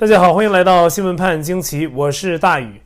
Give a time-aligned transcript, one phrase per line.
[0.00, 2.80] 大家好，欢迎来到新闻判惊奇，我是大宇。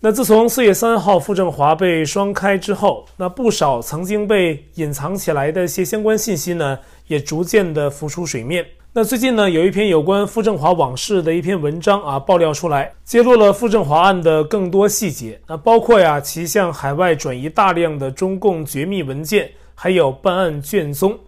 [0.00, 8.62] 那自从四月三号傅政华被双开之后，那不少曾经被隐藏起来的一些相关信息呢，也逐渐的浮出水面。
[8.92, 15.40] 那最近呢，有一篇有关傅政华往事的一篇文章啊，爆料出来，揭露了傅政华案的更多细节。
[15.46, 21.18] 那包括呀，其向海外转移大量的中共绝密文件，还有办案卷宗。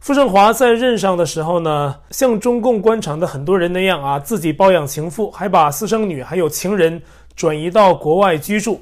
[0.00, 7.02] 傅政华在任上的时候呢，像中共官场的很多人那样啊，自己包养情妇，还把私生女还有情人
[7.34, 8.80] 转移到国外居住。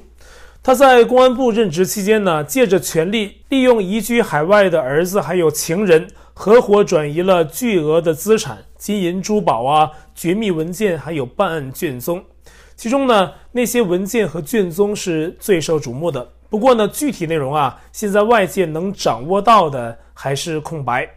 [0.61, 12.23] 他在公安部任职期间呢，借着权力，利用移居海外的儿子还有情人，合伙转移了巨额的资产、金银珠宝啊、绝密文件还有办案卷宗。
[12.75, 16.29] 其中呢，那些文件和卷宗是最受瞩目的。
[16.49, 21.07] 不过呢，具体内容啊，现在外界能掌握到的还是空白。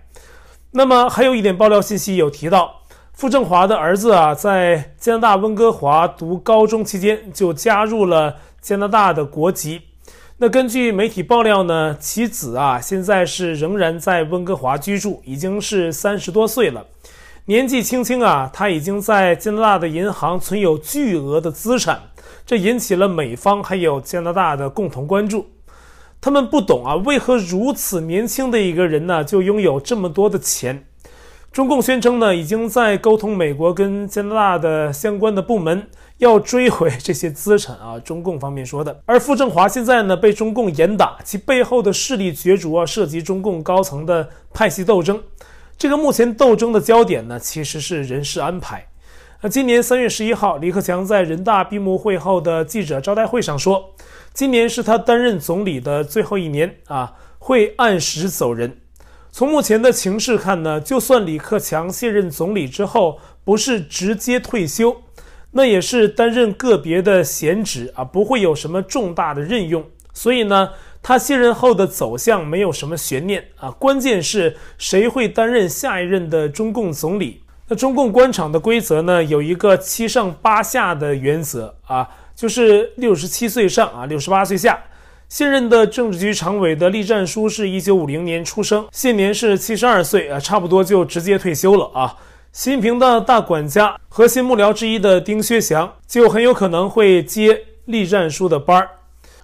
[0.72, 2.82] 那么还有一点爆料信息有提到，
[3.14, 9.80] 傅政华的儿子啊，在加拿大温哥华读高中期间就加入了加拿大的国籍。
[10.36, 16.86] 那根据媒体爆料呢，其子啊现在是仍然在温哥华居住，已经是三十多岁了，
[17.46, 22.00] 年纪轻轻啊，他已经在加拿大的银行存有巨额的资产。
[22.46, 25.46] 这引起了美方还有加拿大的共同关注，
[26.20, 30.84] 他们不懂啊，为何如此年轻的一个人呢，就拥有这么多的钱？
[31.50, 37.98] 中共宣称呢，已经在沟通美国跟加拿大的相关的部门，要追回这些资产啊。
[37.98, 45.20] 中共方面说的，而傅政华现在呢，被中共严打，其背后的势力角逐啊，涉及中共高层的派系斗争。
[45.78, 48.86] 这个目前斗争的焦点呢，其实是人事安排。
[49.42, 53.94] 那今年三月十一号，李克强在人大闭幕会后的记者招待会上说，
[54.34, 58.76] 今年是他担任总理的最后一年啊，会按时走人。
[59.32, 64.94] 从目前的情势看呢，就算李克强卸任总理之后不是直接退休，
[65.52, 69.82] 那也是担任个别的闲职啊，不会有什么重大的任用。
[70.12, 77.40] 所以呢，他卸任后的走向没有什么悬念啊，关键是谁会担任下一任的中共总理。
[77.72, 84.76] 那中共官场的规则呢，有一个七上八下的原则啊，就是六十七岁上啊，六十八岁下。
[85.28, 92.16] 现任的政治局常委的栗战书是一九五零年出生，现年是七十二岁啊，差不多就直接退休了啊。
[92.50, 98.90] 习近平的大管家、核心幕僚之一的丁薛祥就很有可能会接栗战书的班儿，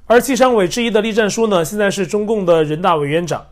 [0.06, 3.46] 而七常委之一的栗战书呢，现在是中共的人大委员长。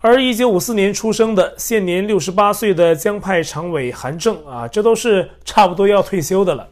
[0.00, 6.68] 而一九五四年出生的、现年六十八岁的江派常委韩正啊，这都是差不多要退休的了。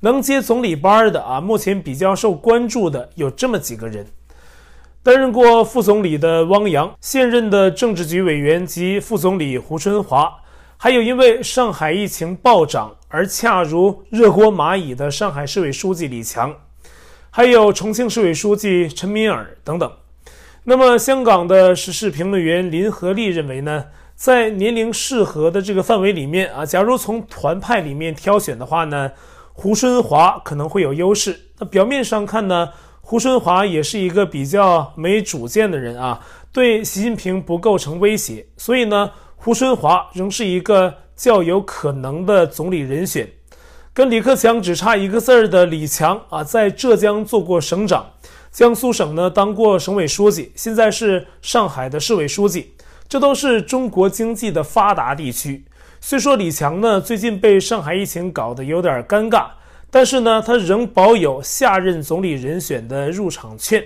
[0.00, 4.06] 能接总理班的啊，目前比较受关注的有这么几个人：
[5.02, 10.32] 担任过副总理的汪洋，现任的政治局委员及副总理胡春华，
[10.76, 16.54] 还有因为上海疫情暴涨而恰如热锅蚂蚁的上海市委书记李强，
[17.30, 19.90] 还有重庆市委书记陈敏尔等等。
[20.64, 29.10] 那么，香港的时事评论员林和利认为呢，在年龄适合的这个范围里面啊，假如从团派里面挑选的话呢，
[29.54, 31.40] 胡春华可能会有优势。
[31.58, 32.68] 那表面上看呢，
[33.00, 36.20] 胡春华也是一个比较没主见的人啊，
[36.52, 43.26] 对习近平不构成威胁，所以呢，胡春华仍是一个较有可能的总理人选。
[43.92, 48.12] 跟李克强只差一个字儿的李强啊，在浙江做过省长。
[48.52, 52.74] 江苏省呢，当过省委书记，现在是上海的市委书记，
[53.08, 55.64] 这都是中国经济的发达地区。
[56.00, 59.46] 虽说李强呢，最近被上海疫情搞得有点尴尬，
[59.88, 63.84] 但是呢，他仍保有下任总理人选的入场券。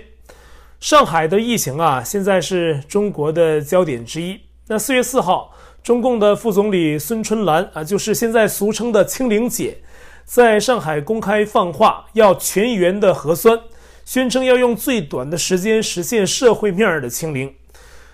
[0.79, 4.39] 上海的疫情啊，现在是中国的焦点之一。
[4.67, 9.77] 那四月四号，中共的副总理孙春兰啊，就是现在俗称的“清零姐”，
[10.25, 13.59] 在上海公开放话，要全员的核酸。
[14.05, 17.51] 宣称要用最短的时间实现社会面的清零。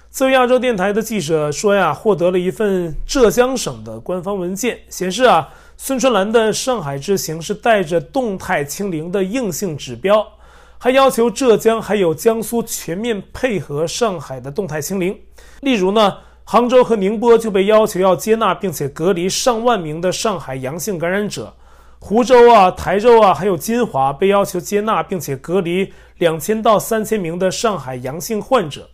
[0.09, 10.25] 自由亚洲电台的记者说呀，获得了一份浙江省的官方文件，显示啊，孙春兰的上海之行是带着动态清零的硬性指标，
[10.77, 15.17] 还要求浙江还有江苏全面配合上海的动态清零。
[15.59, 21.53] 例如呢，杭州和宁波就被要求要接纳并且隔离上万名的上海阳性感染者。
[22.03, 28.89] 湖州啊、台州啊，还有金华被要求接纳并且隔离两千到三千名的上海阳性患者，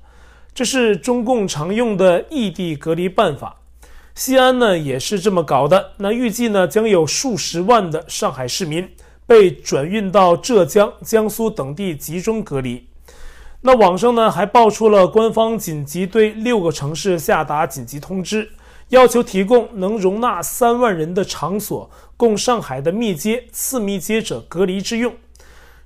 [0.54, 3.62] 这是中共常用的异地隔离办法。
[4.14, 5.94] 西安呢也是这么搞的。
[5.98, 8.88] 那预计呢将有数十万的上海市民
[9.26, 12.90] 被转运到浙江、江苏等地集中隔离。
[13.62, 18.50] 那网上呢还爆出了官方紧急对六个城市下达紧急通知，
[18.90, 25.16] 要求提供能容纳三万人的场所，供上海的密接、次密接者隔离之用。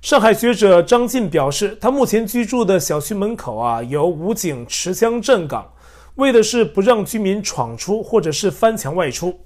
[0.00, 5.70] 上海学者张进表示，他目前居住的小区门口啊，有武警持枪站岗，
[6.16, 9.38] 为的是不让居民闯出或者是翻墙外出。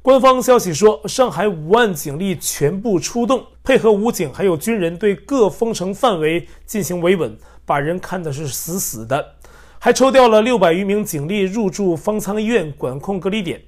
[0.00, 7.36] 官方消息说，上海五万警力全部出动，配合武警还有军人对各封城范围进行维稳，
[7.66, 9.34] 把人看的是死死的，
[9.80, 13.60] 还抽调了六百余名警力入驻方舱医院管控隔离点。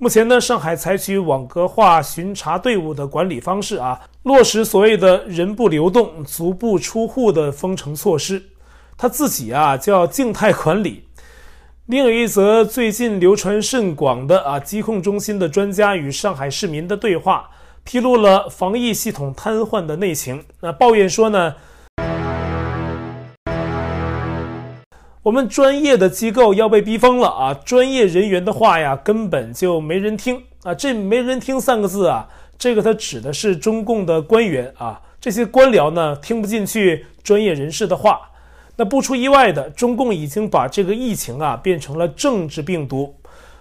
[0.00, 8.40] 目前呢，上海采取网格化巡查队伍的管理方式啊，落实所谓的人不流动、足不出户的封城措施。
[8.96, 11.04] 他自己啊叫静态管理。
[11.86, 17.50] 另有一则最近流传甚广的啊，疾控中心的专家与上海市民的对话，
[17.82, 20.44] 披露了防疫系统瘫痪的内情。
[20.60, 21.56] 那抱怨说呢，
[25.28, 27.52] 我们专业的机构要被逼疯了啊！
[27.62, 30.74] 专业人员的话呀，根本就没人听啊！
[30.74, 32.26] 这“没人听”三个字啊，
[32.58, 38.30] 这个它指的是中共的官员啊，这些官僚呢听不进去专业人士的话。
[38.76, 43.14] 那不出意外的，中共已经把这个疫情啊变成了政治病毒，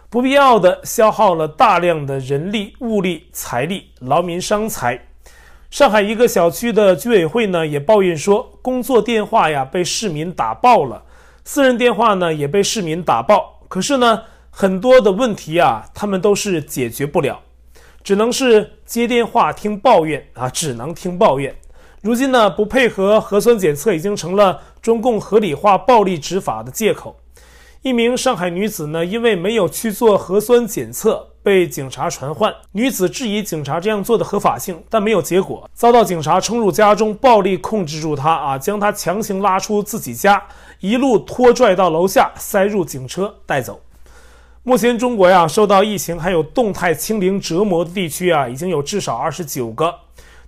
[0.10, 4.98] 不必要的消耗了大量的人力、物力、财力，劳民伤财。
[5.70, 11.04] 上海一个小区的居委会呢也抱怨说，工作电话呀被市民打爆了。
[11.50, 17.40] 私人电话呢也被市民打爆，可是呢很多的问题啊，他们都是解决不了，
[18.04, 21.56] 只能是接电话听抱怨啊，只能听抱怨。
[22.02, 27.18] 如今呢不配合核酸检测已经成了中共合理化暴力执法的借口。
[27.82, 40.44] 一名上海女子呢因为没有去做核酸检测被警察传唤，女子质疑警察这样做的合法性，但没有结果，遭到警察冲入家中暴力控制住她啊，将她强行拉出自己家。
[40.82, 43.80] 一路拖拽到楼下，塞入警车带走。
[44.64, 49.96] 目前中国呀，受到疫情还有动态清零折磨的地区啊，已经有至少二十九个。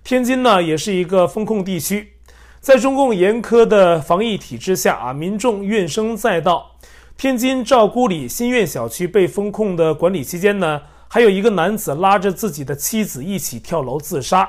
[0.04, 2.12] 天津呢，也是一个封控地区。
[2.60, 6.72] 在中共严苛的防疫体制下啊，民众怨声载道。
[7.16, 10.80] 天津赵沽里新苑小区被封控的管理期间呢，
[11.12, 14.48] 还有一个男子拉着自己的妻子一起跳楼自杀。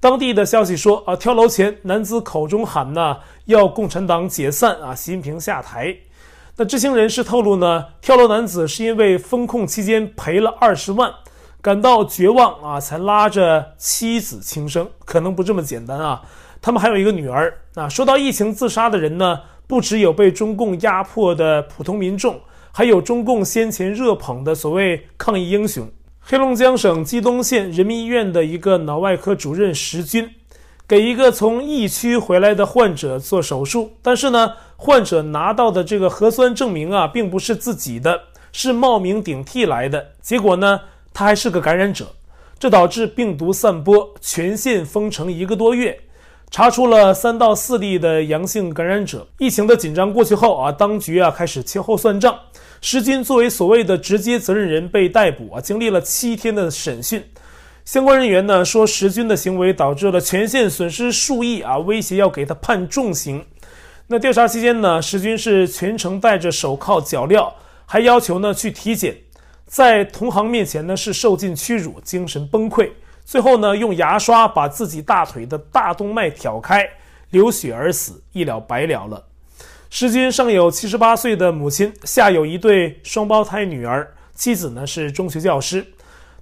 [0.00, 5.94] 当地的消息说，啊，跳楼前男子口中喊呢，要共产党解散啊，习近平下台。
[6.56, 11.12] 那知情人士透露呢，跳楼男子是因为封控期间赔了二十万，
[11.60, 14.88] 感到绝望啊，才拉着妻子轻生。
[15.04, 16.22] 可能不这么简单啊，
[16.62, 17.86] 他们还有一个女儿啊。
[17.86, 22.40] 说到疫情自杀的人呢，不只有被中共压迫的普通民众，
[22.72, 25.90] 还有中共先前热捧的所谓抗疫英雄。
[26.20, 30.30] 黑龙江省鸡东县人民医院的一个脑外科主任石军，
[30.86, 38.20] 给一个从疫区回来的患者做手术，但是呢，患者拿到的这个核酸证明啊，并不是自己的，
[38.52, 40.12] 是冒名顶替来的。
[40.20, 40.80] 结果呢，
[41.12, 42.06] 他还是个感染者，
[42.58, 45.98] 这导致病毒散播，全县封城一个多月，
[46.50, 49.26] 查出了三到四例的阳性感染者。
[49.38, 52.36] 疫情的紧张过去后啊，当局啊开始秋后算账。
[52.80, 57.22] 石军作为所谓的直接责任人被逮捕啊，经历了七天的审讯。
[57.84, 63.44] 相关人员呢说，石军的行为导致了全县损失数亿啊，威胁要给他判重刑。
[64.08, 67.52] 那调查期间呢，石军是全程戴着手铐脚镣，
[67.86, 69.16] 还要求呢去体检，
[69.66, 72.90] 在同行面前呢是受尽屈辱，精神崩溃。
[73.30, 76.84] 最后呢用牙刷把自己大腿的大动脉挑开，
[77.30, 79.24] 流血而死，一了百了了。
[79.88, 85.86] 石军上有七十八岁的母亲，下有一对双胞胎女儿，妻子呢是中学教师。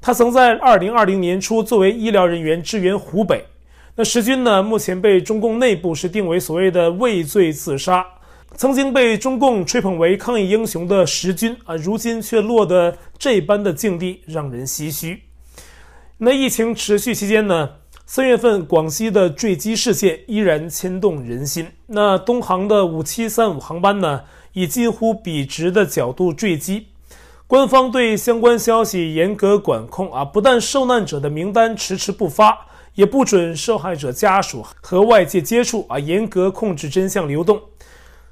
[0.01, 3.45] 他曾在二零二零年初作为医疗人员支援湖北。
[3.95, 8.03] 那石军呢，目前被中共内部是定为所谓的畏罪自杀。
[8.55, 15.25] 曾经被中共吹捧为抗疫英雄的石军啊，如今却落得这般的境地，让人唏嘘。
[16.21, 17.71] 那疫情持续期间呢？
[18.05, 21.69] 三月份，广西的坠机事件依然牵动人心。
[21.87, 24.23] 那东航的五七三五航班呢，
[24.53, 26.89] 以近乎笔直的角度坠机，
[27.47, 37.61] 官方对相关消息严格管控啊，不但受难者的名单迟迟不发，也不准受害者家属和外界接触啊，严格控制真相流动。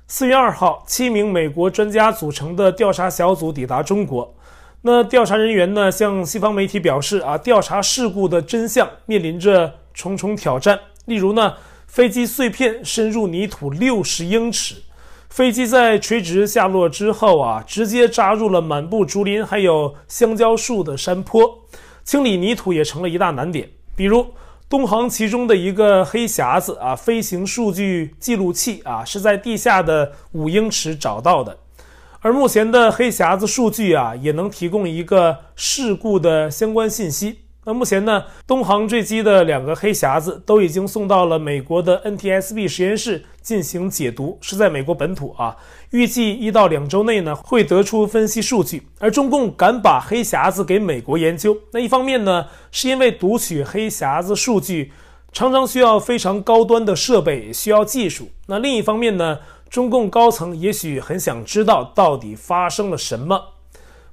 [0.09, 4.35] 四月二号，七名美国专家组成的调查小组抵达中国。
[4.83, 10.79] 那调查人员呢，向西方媒体表示啊，调查事故的真相面临着重重挑战。
[11.07, 11.55] 例如呢，
[11.87, 14.77] 飞机碎片深入泥土六十英尺，
[15.29, 21.65] 飞机在垂直下落之后啊，直接扎入了满布竹林还有香蕉树的山坡，
[22.05, 23.69] 清理泥土也成了一大难点。
[23.97, 24.27] 比如
[24.69, 31.57] 东航其中的一个黑匣子啊，飞行数据记录器啊，是在地下的五英尺找到的。
[32.21, 37.41] 而目前的黑匣子数据啊，也能提供一个事故的相关信息。
[37.65, 45.57] 那目前呢，东航坠机的两个黑匣子都已经送到了美国的 NTSB 实验室进行解读，是在美国本土啊。
[45.91, 48.87] 预计一到两周内呢，会得出分析数据。
[49.01, 54.93] 而中共敢把黑匣子给美国研究，那一方面呢，是因为读取黑匣子数据
[55.33, 58.29] 常常需要非常高端的设备，需要技术。
[58.47, 63.41] 那另一方面呢，中共高层也许很想知道到底发生了什么。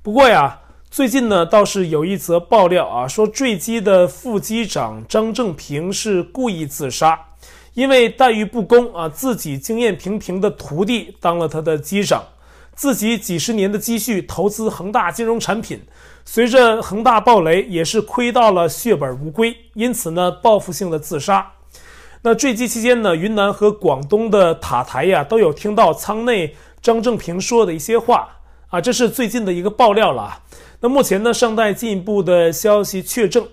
[0.01, 0.59] 不过呀。
[0.93, 7.19] 最近呢，倒是有一则爆料啊，说坠机的副机长张正平是故意自杀，
[7.73, 12.23] 因为待遇不公啊，自己经验平平的徒弟当了他的机长，
[12.75, 15.81] 自己几十年的积蓄投资恒大金融产品，
[16.25, 21.51] 随着恒大暴雷也是亏到了血本无归，因此呢，报复性的自杀。
[22.25, 28.29] 那坠机期间呢，云南和广东的塔台呀，都有听到舱内张正平说的一些话
[28.69, 30.41] 啊，这是最近的一个爆料了。
[30.79, 33.45] 那目前呢，尚待进一步的消息确证，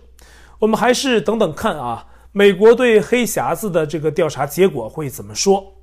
[0.61, 2.07] 我们还是等等看啊。
[2.31, 5.75] 美国对黑匣子的这个调查结果会怎么说？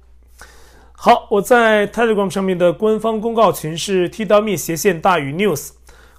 [0.94, 5.72] 好，我在 Telegram 上面的官方公告群是 t.me 斜线大于 news，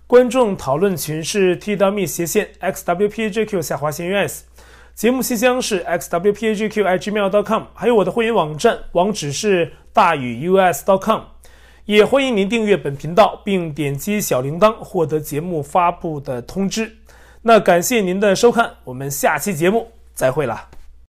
[0.07, 4.43] 观众讨论群是 t.me 斜线 xwpjq 下划线 us，
[4.99, 11.21] 节目信箱是 xwpjq@gmail.com，还有我的会员网站网址是大宇 us.com。
[11.85, 16.97] 也欢迎您订阅本频道，并点击小铃铛获得节目发布的通知。
[17.43, 20.67] 那感谢您的收看，我们下期节目再会了。